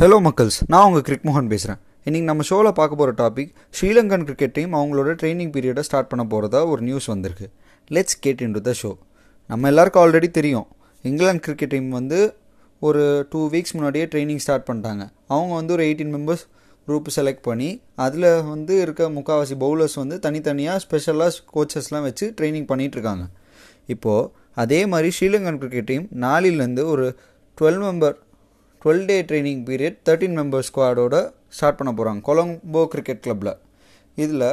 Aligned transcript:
Hello 0.00 0.16
மக்கள்ஸ் 0.26 0.56
நான் 0.66 0.84
உங்கள் 0.88 1.02
கிரிக் 1.06 1.24
மோகன் 1.28 1.48
பேசுகிறேன் 1.52 1.78
இன்றைக்கி 2.06 2.26
நம்ம 2.28 2.42
ஷோவில் 2.42 2.68
பார்க்க 2.78 2.98
போகிற 3.00 3.12
topic 3.18 3.50
Sri Lankan 3.78 4.22
cricket 4.28 4.54
team 4.58 4.74
அவங்களோட 4.78 5.10
ட்ரைனிங் 5.20 5.50
பீரியடை 5.54 5.82
ஸ்டார்ட் 5.88 6.08
பண்ண 6.08 6.22
போகிறதா 6.24 6.60
ஒரு 6.66 6.80
நியூஸ் 6.82 7.06
வந்திருக்கு. 7.06 7.46
Let's 7.90 8.16
get 8.20 8.42
into 8.52 8.60
the 8.60 8.72
show 8.82 8.90
நம்ம 9.50 9.68
எல்லாருக்கும் 9.72 10.02
ஆல்ரெடி 10.02 10.30
தெரியும். 10.38 10.66
இங்கிலாந்து 11.04 11.42
கிரிக்கெட் 11.46 11.72
டீம் 11.74 11.90
வந்து 11.98 12.20
ஒரு 12.82 13.02
டூ 13.32 13.42
வீக்ஸ் 13.54 13.74
முன்னாடியே 13.76 14.06
ட்ரைனிங் 14.14 14.40
ஸ்டார்ட் 14.44 14.66
பண்ணிட்டாங்க. 14.70 15.04
அவங்க 15.34 15.52
வந்து 15.54 15.74
ஒரு 15.76 15.84
எயிட்டீன் 15.88 16.14
மெம்பர்ஸ் 16.16 16.44
குரூப் 16.88 17.12
செலக்ட் 17.18 17.44
பண்ணி 17.50 17.70
அதில் 18.06 18.28
வந்து 18.52 18.80
இருக்க 18.86 19.10
முக்கால்வாசி 19.18 19.58
பவுலர்ஸ் 19.64 19.98
வந்து 20.02 20.18
தனித்தனியாக 20.28 20.84
ஸ்பெஷலாக 20.86 21.36
கோச்சஸ்லாம் 21.54 22.08
வச்சு 22.08 22.28
ட்ரைனிங் 22.40 22.68
பண்ணிகிட்ருக்காங்க 22.72 23.26
இப்போது 23.96 24.26
அதே 24.64 24.80
மாதிரி 24.86 25.10
ஸ்ரீலங்கன் 25.18 25.60
கிரிக்கெட் 25.64 25.90
டீம் 25.92 26.08
நாளிலேருந்து 26.26 26.84
ஒரு 26.94 27.06
twelve 27.58 27.80
member 27.86 28.18
twelve 28.82 29.06
day 29.10 29.16
training 29.28 29.62
period 29.68 29.96
thirteen 30.06 30.36
member 30.40 30.64
ஸ்குவாடோட 30.68 31.16
start 31.56 31.78
பண்ண 31.78 31.90
போகிறாங்க 31.98 32.22
கொலம்போ 32.28 32.82
கிரிக்கெட் 32.92 33.22
கிளப்பில் 33.24 33.54
இதில் 34.22 34.46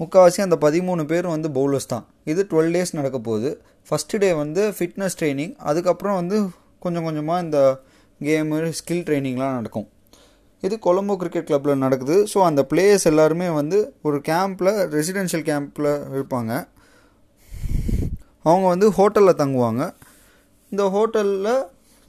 முக்கால்வாசி 0.00 0.40
அந்த 0.44 0.56
பதிமூணு 0.64 1.02
பேர் 1.10 1.26
வந்து 1.34 1.48
பவுலர்ஸ் 1.58 1.90
தான். 1.92 2.04
இது 2.30 2.40
டுவெல் 2.50 2.72
டேஸ் 2.76 2.96
நடக்க 2.98 3.18
போகுது. 3.28 3.50
ஃபஸ்ட்டு 3.88 4.20
டே 4.22 4.30
வந்து 4.42 4.62
ஃபிட்னஸ் 4.76 5.18
ட்ரைனிங் 5.20 5.54
அதுக்கப்புறம் 5.70 6.16
வந்து 6.20 6.38
கொஞ்சம் 6.84 7.06
கொஞ்சமாக 7.08 7.44
இந்த 7.44 7.58
கேமு 8.20 8.58
ஸ்கில் 8.80 9.04
ட்ரைனிங்லாம் 9.06 9.56
நடக்கும். 9.58 9.86
இது 10.62 10.74
கொலம்போ 10.86 11.14
கிரிக்கெட் 11.20 11.48
கிளப்பில் 11.48 11.82
நடக்குது. 11.84 12.16
ஸோ 12.32 12.38
அந்த 12.48 12.60
பிளேயர்ஸ் 12.70 13.06
எல்லாருமே 13.12 13.48
வந்து 13.60 13.78
ஒரு 14.08 14.18
கேம்பில் 14.30 14.72
ரெசிடென்ஷியல் 14.96 15.46
கேம்பில் 15.50 15.92
இருப்பாங்க. 16.16 16.52
அவங்க 18.48 18.66
வந்து 18.74 18.88
ஹோட்டலில் 18.98 19.40
தங்குவாங்க. 19.42 19.82
இந்த 20.72 20.84
ஹோட்டலில் 20.94 21.50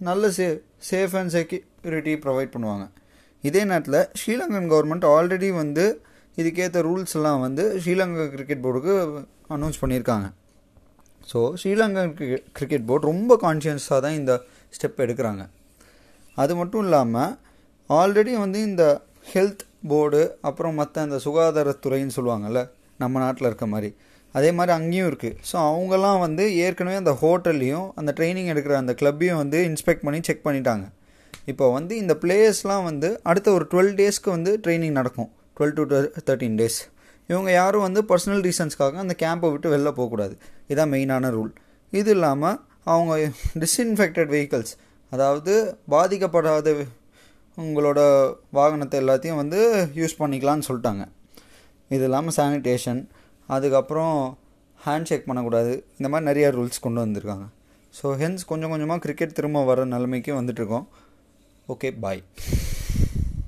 நல்ல 0.05 0.29
சே 0.37 0.45
சேஃப் 0.89 1.13
அண்ட் 1.19 1.31
செக்யூரிட்டி 1.35 2.13
ப்ரொவைட் 2.23 2.51
பண்ணுவாங்க. 2.55 2.85
இதே 3.43 3.61
நேரத்தில் 3.69 4.01
ஸ்ரீலங்கன் 4.20 4.70
கவர்மெண்ட் 4.73 5.05
ஆல்ரெடி 5.13 5.49
வந்து 5.62 5.85
இதுக்கேற்ற 6.37 6.81
ரூல்ஸ் 6.87 7.15
எல்லாம் 7.20 7.39
வந்து 7.45 7.63
ஸ்ரீலங்கா 7.84 8.26
கிரிக்கெட் 8.34 8.63
போர்டுக்கு 8.65 8.93
அனௌன்ஸ் 9.55 9.81
பண்ணியிருக்காங்க. 9.84 10.27
So 11.29 11.39
Sri Lankan 11.62 12.12
cricket 12.57 12.87
board 12.89 13.09
ரொம்ப 13.12 13.37
கான்ஷியஸாக 13.45 13.99
தான் 14.05 14.17
இந்த 14.20 14.34
ஸ்டெப் 14.76 15.01
எடுக்கிறாங்க. 15.05 15.43
அது 16.37 16.54
மட்டும் 16.59 16.84
இல்லாமல் 16.87 17.34
ஆல்ரெடி 17.89 18.34
வந்து 18.43 18.59
இந்த 18.70 18.84
ஹெல்த் 19.34 19.63
போர்டு 19.91 20.21
அப்புறம் 20.49 20.77
மற்ற 20.82 21.04
இந்த 21.07 21.17
சுகாதாரத்துறைன்னு 21.26 22.15
சொல்லுவாங்கள்ல 22.17 22.61
நம்ம 23.04 23.20
நாட்டில் 23.23 23.49
இருக்க 23.49 23.65
மாதிரி 23.73 23.89
அதே 24.35 24.49
மாதிரி 24.57 24.71
அங்கேயும் 24.79 25.07
இருக்குது 25.11 25.37
ஸோ 25.49 25.55
அவங்கெல்லாம் 25.70 26.20
வந்து 26.25 26.43
ஏற்கனவே 26.65 26.97
அந்த 27.03 27.13
ஹோட்டல்லையும் 27.21 27.87
அந்த 27.99 28.11
ட்ரைனிங் 28.17 28.49
எடுக்கிற 28.53 28.75
அந்த 28.81 28.93
கிளப்பையும் 29.01 29.39
வந்து 29.43 29.59
இன்ஸ்பெக்ட் 29.70 30.05
பண்ணி 30.07 30.20
செக் 30.27 30.45
பண்ணிட்டாங்க. 30.47 30.85
இப்போ 31.51 31.65
வந்து 31.77 31.93
இந்த 32.03 32.13
பிளேயர்ஸ்லாம் 32.23 32.85
வந்து 32.89 33.09
அடுத்த 33.29 33.48
ஒரு 33.57 33.65
டுவெல் 33.71 33.93
டேஸ்க்கு 33.99 34.29
வந்து 34.35 34.53
ட்ரைனிங் 34.65 34.95
நடக்கும். 34.99 35.29
டுவெல் 35.57 35.75
டு 35.77 35.83
தேர்ட்டீன் 36.27 36.57
டேஸ் 36.61 36.79
இவங்க 37.29 37.49
யாரும் 37.59 37.85
வந்து 37.87 38.01
பர்சனல் 38.09 38.43
ரீசன்ஸ்க்காக 38.48 38.99
அந்த 39.05 39.15
கேம்பை 39.23 39.48
விட்டு 39.53 39.67
வெளில 39.73 39.89
போகக்கூடாது. 39.98 40.35
இதுதான் 40.70 40.91
மெயினான 40.93 41.31
ரூல் 41.37 41.51
இது 41.93 42.11
இல்லாமல் 42.17 42.57
அவங்க 42.93 43.13
டிஸ்இன்ஃபெக்டட் 43.63 44.29
வெஹிக்கல்ஸ் 44.35 44.73
அதாவது 45.11 45.53
பாதிக்கப்படாத 45.93 46.73
உங்களோட 47.57 47.99
வாகனத்தை 48.57 48.98
எல்லாத்தையும் 49.03 49.39
வந்து 49.41 49.59
யூஸ் 49.99 50.15
பண்ணிக்கலான்னு 50.21 50.67
சொல்லிட்டாங்க. 50.70 51.03
இது 51.95 52.03
இல்லாமல் 52.07 52.35
சானிடேஷன் 52.37 53.01
அதுக்கப்புறம் 53.55 54.15
ஹேண்ட் 54.85 55.09
ஷேக் 55.09 55.27
பண்ணக்கூடாது. 55.29 55.73
இந்த 55.98 56.09
மாதிரி 56.13 56.27
நிறையா 56.29 56.49
ரூல்ஸ் 56.57 56.84
கொண்டு 56.85 56.99
வந்திருக்காங்க. 57.05 57.45
ஸோ 57.98 58.07
ஹென்ஸ் 58.21 58.49
கொஞ்சம் 58.51 58.73
கொஞ்சமாக 58.73 58.99
கிரிக்கெட் 59.05 59.37
திரும்ப 59.37 59.63
வர 59.70 59.85
நிலைமைக்கு 59.93 60.34
வந்துட்டுருக்கோம். 60.41 60.87
Okay 61.73 61.89
bye 62.04 62.21